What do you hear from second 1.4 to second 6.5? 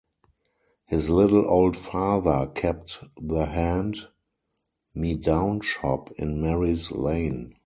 old father kept the hand-me-down shop in